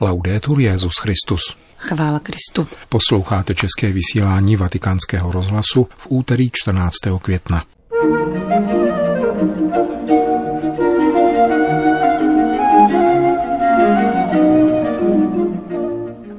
[0.00, 1.56] Laudetur Jezus Christus.
[1.78, 2.66] Chvála Kristu.
[2.88, 6.94] Posloucháte české vysílání Vatikánského rozhlasu v úterý 14.
[7.22, 7.64] května.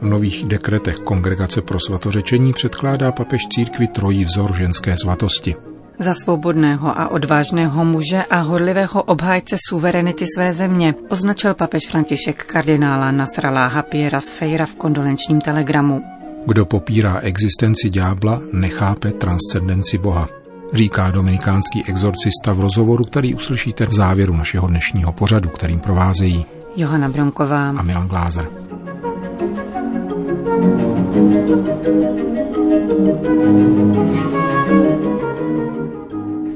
[0.02, 5.56] V nových dekretech Kongregace pro svatořečení předkládá papež církvi trojí vzor ženské svatosti.
[6.00, 13.12] Za svobodného a odvážného muže a horlivého obhájce suverenity své země označil papež František kardinála
[13.12, 16.02] Nasraláha Piera Sfejra v kondolenčním telegramu.
[16.48, 20.30] Kdo popírá existenci ďábla, nechápe transcendenci Boha,
[20.74, 27.10] říká dominikánský exorcista v rozhovoru, který uslyšíte v závěru našeho dnešního pořadu, kterým provázejí Johana
[27.10, 28.50] Bronková a Milan Glázer.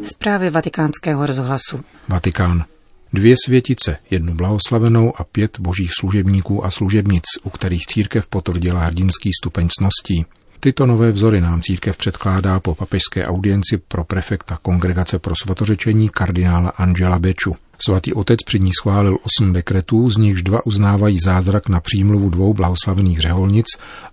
[0.04, 1.84] Zprávy vatikánského rozhlasu.
[2.08, 2.66] Vatikán.
[3.14, 9.30] Dvě světice, jednu blahoslavenou a pět božích služebníků a služebnic, u kterých církev potvrdila hrdinský
[9.42, 10.26] stupeň cností.
[10.60, 16.70] Tyto nové vzory nám církev předkládá po papežské audienci pro prefekta Kongregace pro svatořečení kardinála
[16.70, 17.56] Angela Beču.
[17.86, 22.54] Svatý otec před ní schválil osm dekretů, z nichž dva uznávají zázrak na přímluvu dvou
[22.54, 23.66] blahoslavených řeholnic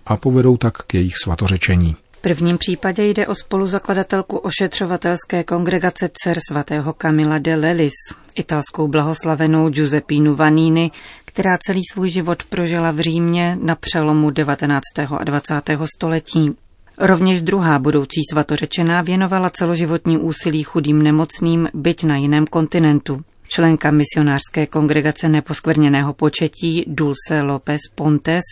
[0.05, 1.95] a povedou tak k jejich svatořečení.
[2.27, 7.93] Prvním případě jde o spoluzakladatelku ošetřovatelské kongregace dcer svatého Camila de Lelis,
[8.35, 10.91] italskou blahoslavenou Giuseppinu Vanini,
[11.25, 14.81] která celý svůj život prožila v Římě na přelomu 19.
[15.17, 15.53] a 20.
[15.95, 16.55] století.
[16.97, 23.21] Rovněž druhá budoucí svatořečená věnovala celoživotní úsilí chudým nemocným, byť na jiném kontinentu.
[23.47, 28.43] Členka misionářské kongregace neposkvrněného početí Dulce López Pontes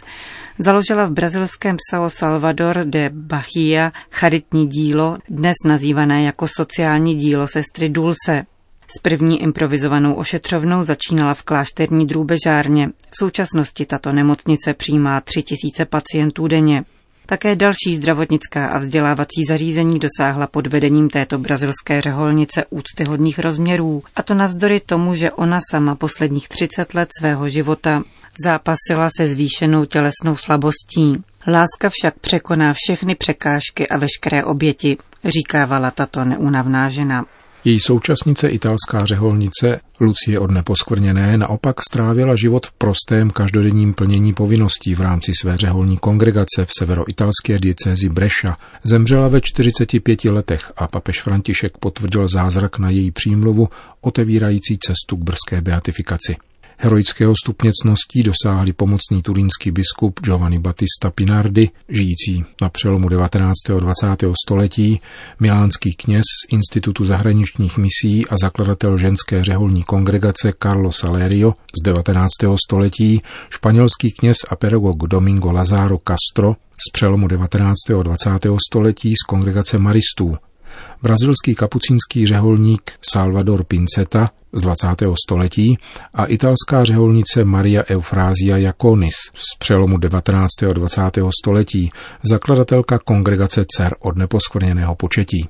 [0.59, 7.89] založila v brazilském São Salvador de Bahia charitní dílo, dnes nazývané jako sociální dílo sestry
[7.89, 8.45] Dulce.
[8.87, 12.87] S první improvizovanou ošetřovnou začínala v klášterní drůbežárně.
[12.87, 16.83] V současnosti tato nemocnice přijímá tři tisíce pacientů denně.
[17.25, 24.23] Také další zdravotnická a vzdělávací zařízení dosáhla pod vedením této brazilské řeholnice úctyhodných rozměrů, a
[24.23, 28.03] to navzdory tomu, že ona sama posledních 30 let svého života
[28.43, 31.23] zápasila se zvýšenou tělesnou slabostí.
[31.47, 37.25] Láska však překoná všechny překážky a veškeré oběti, říkávala tato neúnavná žena.
[37.65, 44.95] Její současnice italská řeholnice Lucie od neposkvrněné naopak strávila život v prostém každodenním plnění povinností
[44.95, 48.57] v rámci své řeholní kongregace v severoitalské diecézi Breša.
[48.83, 53.69] Zemřela ve 45 letech a papež František potvrdil zázrak na její přímluvu
[54.01, 56.35] otevírající cestu k brzké beatifikaci.
[56.77, 63.53] Heroického stupně cností dosáhli pomocný turínský biskup Giovanni Battista Pinardi, žijící na přelomu 19.
[63.77, 64.07] a 20.
[64.45, 65.01] století,
[65.39, 72.31] milánský kněz z Institutu zahraničních misí a zakladatel ženské řeholní kongregace Carlo Salerio z 19.
[72.65, 76.55] století, španělský kněz a pedagog Domingo Lazaro Castro
[76.89, 77.75] z přelomu 19.
[77.99, 78.29] a 20.
[78.69, 80.37] století z kongregace Maristů,
[81.01, 84.87] brazilský kapucínský řeholník Salvador Pinceta z 20.
[85.25, 85.77] století
[86.13, 90.49] a italská řeholnice Maria Eufrázia Jaconis z přelomu 19.
[90.69, 91.01] a 20.
[91.43, 91.91] století,
[92.23, 95.49] zakladatelka kongregace dcer od neposkvrněného početí.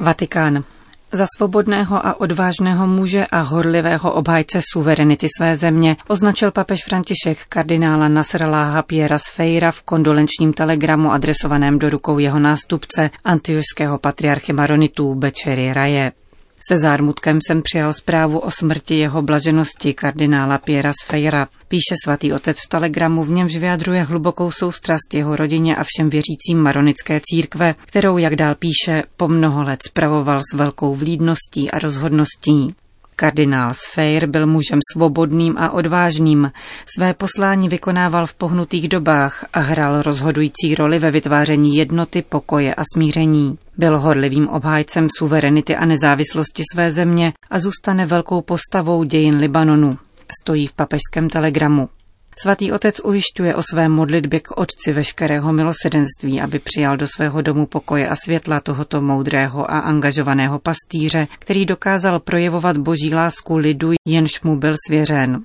[0.00, 0.64] Vatikán.
[1.16, 8.08] Za svobodného a odvážného muže a horlivého obhájce suverenity své země označil papež František kardinála
[8.08, 15.72] Nasraláha Piera Sfeira v kondolenčním telegramu adresovaném do rukou jeho nástupce antiošského patriarchy Maronitů Bečery
[15.72, 16.12] Raje.
[16.68, 21.48] Se zármutkem jsem přijal zprávu o smrti jeho blaženosti kardinála Piera Sfeira.
[21.68, 26.58] Píše svatý otec v telegramu, v němž vyjadřuje hlubokou soustrast jeho rodině a všem věřícím
[26.58, 32.74] maronické církve, kterou, jak dál píše, po mnoho let spravoval s velkou vlídností a rozhodností.
[33.16, 36.52] Kardinál Sfeir byl mužem svobodným a odvážným.
[36.96, 42.82] Své poslání vykonával v pohnutých dobách a hrál rozhodující roli ve vytváření jednoty, pokoje a
[42.94, 43.58] smíření.
[43.78, 49.98] Byl horlivým obhájcem suverenity a nezávislosti své země a zůstane velkou postavou dějin Libanonu.
[50.42, 51.88] Stojí v papežském telegramu.
[52.38, 57.66] Svatý otec ujišťuje o své modlitbě k otci veškerého milosedenství, aby přijal do svého domu
[57.66, 64.42] pokoje a světla tohoto moudrého a angažovaného pastýře, který dokázal projevovat boží lásku lidu, jenž
[64.42, 65.44] mu byl svěřen.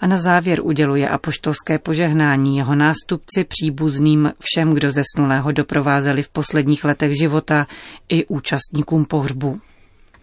[0.00, 6.84] A na závěr uděluje apoštolské požehnání jeho nástupci příbuzným všem, kdo zesnulého doprovázeli v posledních
[6.84, 7.66] letech života
[8.08, 9.60] i účastníkům pohřbu.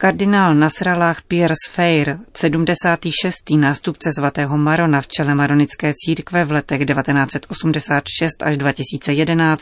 [0.02, 3.36] Kardinál Nasrallah Piers Feir, 76.
[3.58, 9.60] nástupce svatého Marona v čele maronické církve v letech 1986 až 2011,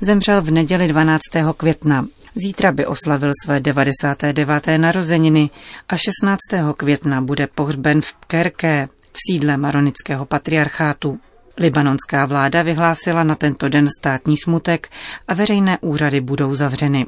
[0.00, 1.20] zemřel v neděli 12.
[1.56, 2.06] května.
[2.34, 4.66] Zítra by oslavil své 99.
[4.76, 5.50] narozeniny
[5.88, 6.38] a 16.
[6.76, 11.18] května bude pohřben v Kerké, v sídle maronického patriarchátu.
[11.56, 14.88] Libanonská vláda vyhlásila na tento den státní smutek
[15.28, 17.06] a veřejné úřady budou zavřeny.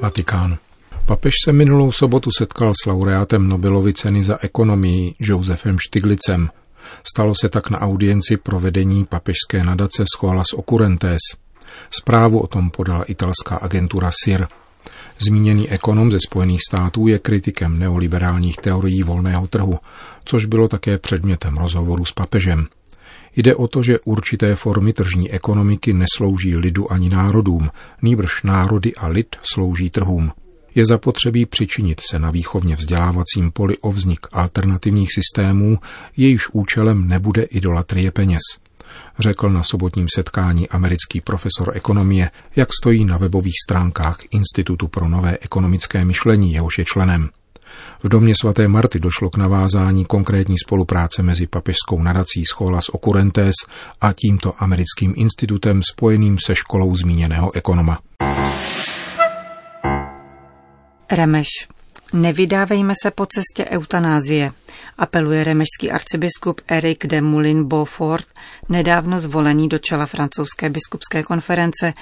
[0.00, 0.58] Vatikán.
[1.06, 6.48] Papež se minulou sobotu setkal s laureátem Nobelovy ceny za ekonomii Josefem Štiglicem.
[7.04, 11.18] Stalo se tak na audienci pro vedení papežské nadace Scholas Occurrentes.
[11.90, 14.46] Zprávu o tom podala italská agentura SIR.
[15.18, 19.78] Zmíněný ekonom ze Spojených států je kritikem neoliberálních teorií volného trhu,
[20.24, 22.66] což bylo také předmětem rozhovoru s papežem.
[23.36, 27.70] Jde o to, že určité formy tržní ekonomiky neslouží lidu ani národům,
[28.02, 30.32] nýbrž národy a lid slouží trhům.
[30.74, 35.78] Je zapotřebí přičinit se na výchovně vzdělávacím poli o vznik alternativních systémů,
[36.16, 38.42] jejíž účelem nebude idolatrie peněz
[39.18, 45.38] řekl na sobotním setkání americký profesor ekonomie, jak stojí na webových stránkách Institutu pro nové
[45.40, 47.28] ekonomické myšlení, jehož je členem.
[48.02, 53.54] V domě svaté Marty došlo k navázání konkrétní spolupráce mezi papežskou nadací Scholas Occurrentes
[54.00, 57.98] a tímto americkým institutem spojeným se školou zmíněného ekonoma.
[61.10, 61.48] Remeš.
[62.12, 64.52] Nevydávejme se po cestě eutanázie,
[64.98, 68.26] apeluje remešský arcibiskup Eric de Moulin Beaufort,
[68.68, 71.92] nedávno zvolený do čela francouzské biskupské konference,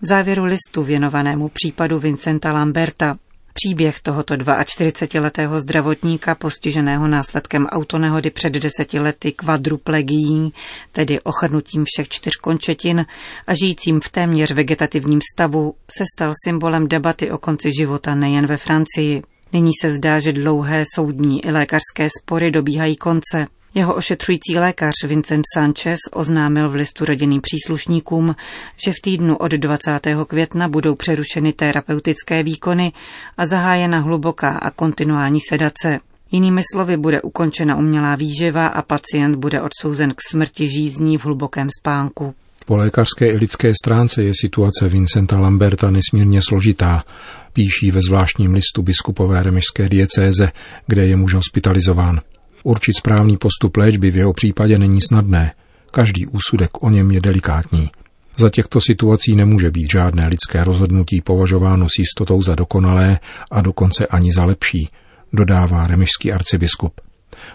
[0.00, 3.18] v závěru listu věnovanému případu Vincenta Lamberta.
[3.64, 10.52] Příběh tohoto 42-letého zdravotníka postiženého následkem autonehody před deseti lety kvadruplegií,
[10.92, 13.06] tedy ochrnutím všech čtyř končetin
[13.46, 18.56] a žijícím v téměř vegetativním stavu, se stal symbolem debaty o konci života nejen ve
[18.56, 19.22] Francii.
[19.52, 23.46] Nyní se zdá, že dlouhé soudní i lékařské spory dobíhají konce.
[23.74, 28.36] Jeho ošetřující lékař Vincent Sanchez oznámil v listu rodinným příslušníkům,
[28.84, 30.00] že v týdnu od 20.
[30.26, 32.92] května budou přerušeny terapeutické výkony
[33.36, 36.00] a zahájena hluboká a kontinuální sedace.
[36.32, 41.68] Jinými slovy bude ukončena umělá výživa a pacient bude odsouzen k smrti žízní v hlubokém
[41.80, 42.34] spánku.
[42.66, 47.04] Po lékařské i lidské stránce je situace Vincenta Lamberta nesmírně složitá,
[47.52, 50.52] píší ve zvláštním listu biskupové remešské diecéze,
[50.86, 52.20] kde je muž hospitalizován.
[52.62, 55.52] Určit správný postup léčby v jeho případě není snadné.
[55.90, 57.90] Každý úsudek o něm je delikátní.
[58.36, 63.18] Za těchto situací nemůže být žádné lidské rozhodnutí považováno s jistotou za dokonalé
[63.50, 64.88] a dokonce ani za lepší,
[65.32, 67.00] dodává remešský arcibiskup.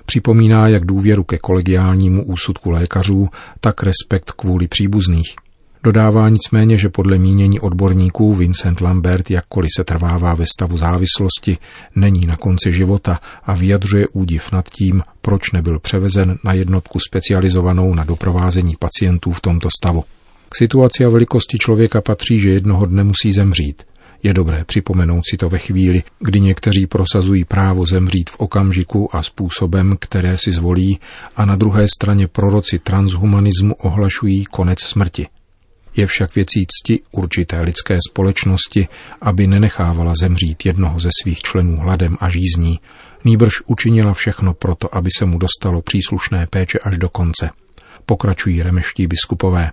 [0.05, 3.27] Připomíná jak důvěru ke kolegiálnímu úsudku lékařů,
[3.59, 5.35] tak respekt kvůli příbuzných.
[5.83, 11.57] Dodává nicméně, že podle mínění odborníků Vincent Lambert jakkoliv se trvává ve stavu závislosti,
[11.95, 17.95] není na konci života a vyjadřuje údiv nad tím, proč nebyl převezen na jednotku specializovanou
[17.95, 20.03] na doprovázení pacientů v tomto stavu.
[20.49, 23.83] K situaci a velikosti člověka patří, že jednoho dne musí zemřít.
[24.23, 29.23] Je dobré připomenout si to ve chvíli, kdy někteří prosazují právo zemřít v okamžiku a
[29.23, 30.99] způsobem, které si zvolí,
[31.35, 35.27] a na druhé straně proroci transhumanismu ohlašují konec smrti.
[35.95, 38.87] Je však věcí cti určité lidské společnosti,
[39.21, 42.79] aby nenechávala zemřít jednoho ze svých členů hladem a žízní,
[43.23, 47.49] nýbrž učinila všechno proto, aby se mu dostalo příslušné péče až do konce.
[48.05, 49.71] Pokračují remeští biskupové.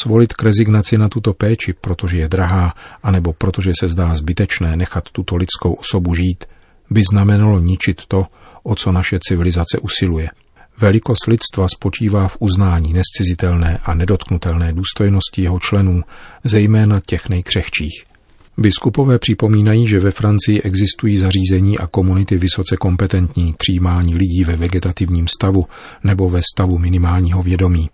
[0.00, 5.10] Svolit k rezignaci na tuto péči, protože je drahá, anebo protože se zdá zbytečné nechat
[5.10, 6.44] tuto lidskou osobu žít,
[6.90, 8.26] by znamenalo ničit to,
[8.62, 10.30] o co naše civilizace usiluje–
[10.80, 16.02] Velikost lidstva spočívá v uznání nescizitelné a nedotknutelné důstojnosti jeho členů,
[16.44, 18.04] zejména těch nejkřehčích.
[18.58, 24.56] Biskupové připomínají, že ve Francii existují zařízení a komunity vysoce kompetentní k přijímání lidí ve
[24.56, 25.66] vegetativním stavu
[26.04, 27.90] nebo ve stavu minimálního vědomí.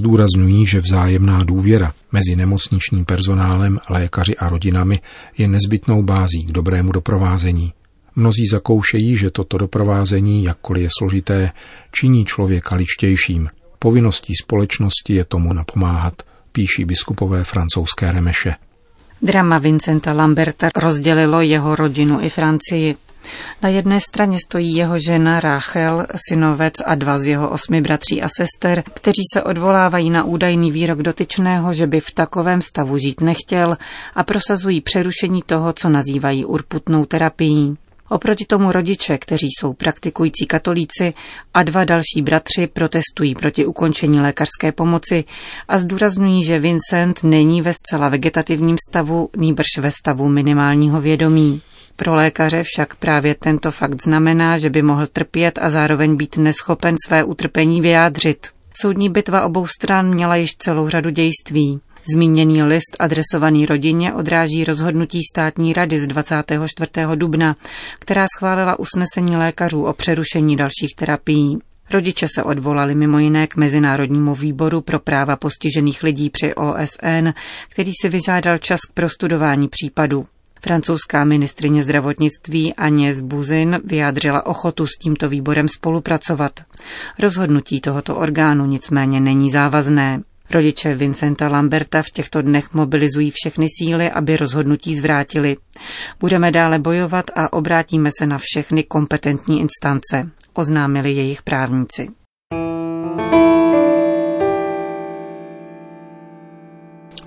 [0.00, 5.00] Zdůrazňují, že vzájemná důvěra mezi nemocničním personálem, lékaři a rodinami
[5.38, 7.72] je nezbytnou bází k dobrému doprovázení.
[8.20, 11.52] Mnozí zakoušejí, že toto doprovázení, jakkoliv je složité,
[11.92, 13.48] činí člověka ličtějším.
[13.78, 16.22] Povinností společnosti je tomu napomáhat,
[16.52, 18.54] píší biskupové francouzské remeše.
[19.22, 22.96] Drama Vincenta Lamberta rozdělilo jeho rodinu i Francii.
[23.62, 28.28] Na jedné straně stojí jeho žena Rachel, synovec a dva z jeho osmi bratří a
[28.36, 33.76] sester, kteří se odvolávají na údajný výrok dotyčného, že by v takovém stavu žít nechtěl
[34.14, 37.76] a prosazují přerušení toho, co nazývají urputnou terapií.
[38.12, 41.14] Oproti tomu rodiče, kteří jsou praktikující katolíci
[41.54, 45.24] a dva další bratři protestují proti ukončení lékařské pomoci
[45.68, 51.60] a zdůrazňují, že Vincent není ve zcela vegetativním stavu, nýbrž ve stavu minimálního vědomí.
[51.96, 56.94] Pro lékaře však právě tento fakt znamená, že by mohl trpět a zároveň být neschopen
[57.06, 58.46] své utrpení vyjádřit.
[58.80, 61.80] Soudní bitva obou stran měla již celou řadu dějství.
[62.14, 66.90] Zmíněný list adresovaný rodině odráží rozhodnutí státní rady z 24.
[67.14, 67.56] dubna,
[67.98, 71.58] která schválila usnesení lékařů o přerušení dalších terapií.
[71.90, 77.28] Rodiče se odvolali mimo jiné k Mezinárodnímu výboru pro práva postižených lidí při OSN,
[77.68, 80.24] který si vyžádal čas k prostudování případu.
[80.62, 86.60] Francouzská ministrině zdravotnictví Agnès Buzyn vyjádřila ochotu s tímto výborem spolupracovat.
[87.18, 90.22] Rozhodnutí tohoto orgánu nicméně není závazné.
[90.50, 95.56] Rodiče Vincenta Lamberta v těchto dnech mobilizují všechny síly, aby rozhodnutí zvrátili.
[96.20, 102.08] Budeme dále bojovat a obrátíme se na všechny kompetentní instance, oznámili jejich právníci.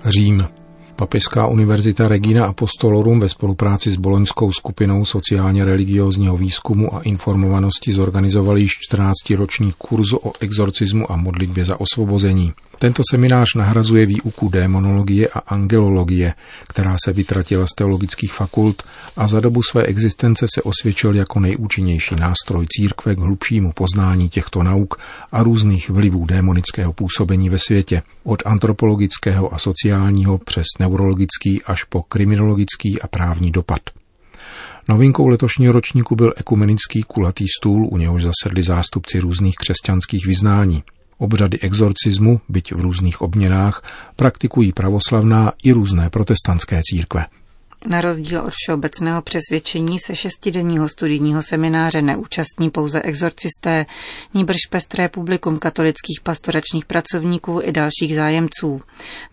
[0.04, 0.48] Řím.
[0.96, 8.60] Papežská univerzita Regina Apostolorum ve spolupráci s boloňskou skupinou sociálně religiózního výzkumu a informovanosti zorganizovali
[8.60, 12.52] již 14 roční kurz o exorcismu a modlitbě za osvobození.
[12.78, 16.34] Tento seminář nahrazuje výuku démonologie a angelologie,
[16.68, 18.82] která se vytratila z teologických fakult
[19.16, 24.62] a za dobu své existence se osvědčil jako nejúčinnější nástroj církve k hlubšímu poznání těchto
[24.62, 25.00] nauk
[25.32, 32.02] a různých vlivů démonického působení ve světě, od antropologického a sociálního přes neurologický až po
[32.02, 33.80] kriminologický a právní dopad.
[34.88, 40.82] Novinkou letošního ročníku byl ekumenický kulatý stůl, u něhož zasedli zástupci různých křesťanských vyznání.
[41.18, 43.82] Obřady exorcismu, byť v různých obměnách,
[44.16, 47.26] praktikují pravoslavná i různé protestantské církve.
[47.88, 53.86] Na rozdíl od všeobecného přesvědčení se šestidenního studijního semináře neúčastní pouze exorcisté,
[54.34, 58.80] níbrž pestré publikum katolických pastoračních pracovníků i dalších zájemců.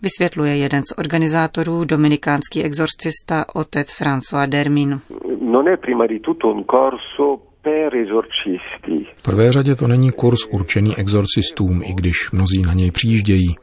[0.02, 5.00] Vysvětluje jeden z organizátorů, dominikánský exorcista, otec François Dermin.
[5.40, 7.51] Non è prima di tutto un corso
[9.14, 13.56] v prvé řadě to není kurz určený exorcistům, i když mnozí na něj přijíždějí.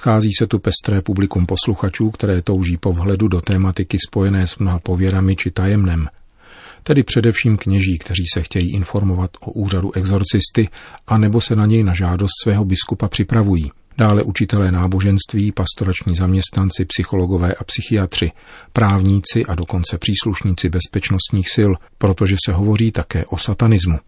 [0.00, 4.78] Schází se tu pestré publikum posluchačů, které touží po vhledu do tématiky spojené s mnoha
[4.78, 6.08] pověrami či tajemnem.
[6.82, 10.68] Tedy především kněží, kteří se chtějí informovat o úřadu exorcisty
[11.06, 13.70] a nebo se na něj na žádost svého biskupa připravují.
[14.00, 18.32] Dále učitelé náboženství, pastorační zaměstnanci, psychologové a psychiatři,
[18.72, 23.98] právníci a dokonce příslušníci bezpečnostních sil, protože se hovoří také o satanismu.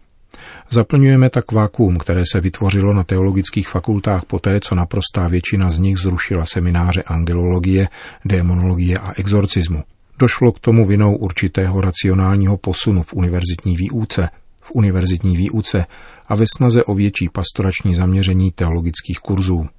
[0.69, 5.97] Zaplňujeme tak vákuum, které se vytvořilo na teologických fakultách poté, co naprostá většina z nich
[5.97, 7.87] zrušila semináře angelologie,
[8.25, 9.83] démonologie a exorcismu.
[10.19, 14.29] Došlo k tomu vinou určitého racionálního posunu v univerzitní výuce,
[14.61, 15.85] v univerzitní výuce
[16.27, 19.69] a ve snaze o větší pastorační zaměření teologických kurzů.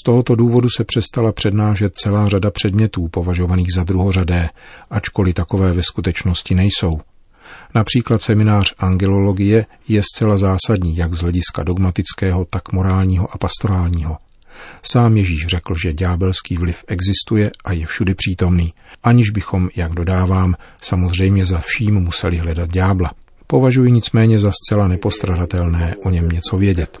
[0.00, 4.48] Z tohoto důvodu se přestala přednášet celá řada předmětů považovaných za druhořadé,
[4.90, 7.00] ačkoliv takové ve skutečnosti nejsou.
[7.74, 14.16] Například seminář angelologie je zcela zásadní jak z hlediska dogmatického, tak morálního a pastorálního.
[14.82, 18.72] Sám Ježíš řekl, že ďábelský vliv existuje a je všudy přítomný,
[19.02, 23.10] aniž bychom, jak dodávám, samozřejmě za vším museli hledat ďábla.
[23.46, 26.98] Považuji nicméně za zcela nepostradatelné o něm něco vědět.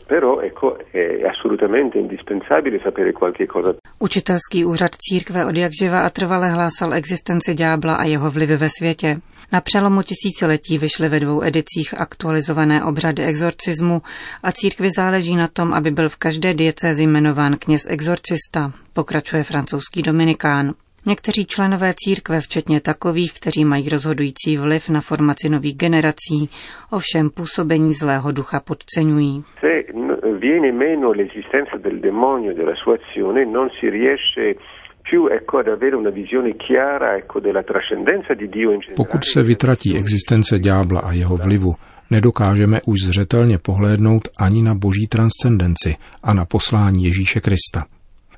[3.98, 9.16] Učitelský úřad církve od jakživa a trvale hlásal existenci ďábla a jeho vlivy ve světě.
[9.52, 14.02] Na přelomu tisíciletí vyšly ve dvou edicích aktualizované obřady exorcismu
[14.42, 20.02] a církvi záleží na tom, aby byl v každé diecézi jmenován kněz exorcista, pokračuje francouzský
[20.02, 20.74] dominikán.
[21.06, 26.50] Někteří členové církve, včetně takových, kteří mají rozhodující vliv na formaci nových generací,
[26.90, 29.44] ovšem působení zlého ducha podceňují.
[38.96, 41.74] Pokud se vytratí existence ďábla a jeho vlivu,
[42.10, 47.84] nedokážeme už zřetelně pohlédnout ani na boží transcendenci a na poslání Ježíše Krista.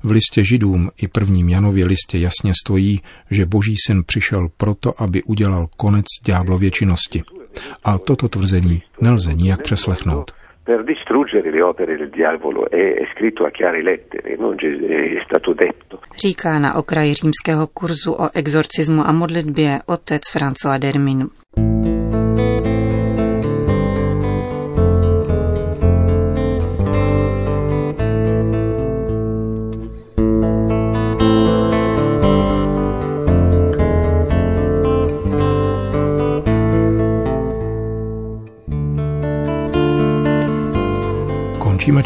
[0.03, 3.01] V listě židům i prvním Janově listě jasně stojí,
[3.31, 7.21] že boží syn přišel proto, aby udělal konec ďáblově činnosti.
[7.83, 10.31] A toto tvrzení nelze nijak přeslechnout.
[10.63, 15.99] Per distruggere le opere del diavolo è scritto a chiare lettere, non è stato detto.
[16.21, 21.27] Říká na okraji římského kurzu o exorcismu a modlitbě otec François Dermin.